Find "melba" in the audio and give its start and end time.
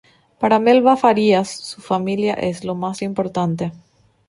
0.57-0.97